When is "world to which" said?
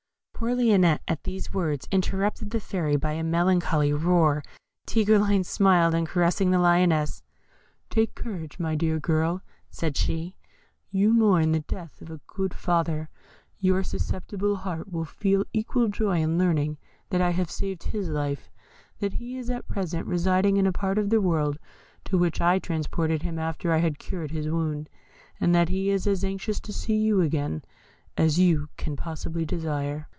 21.21-22.41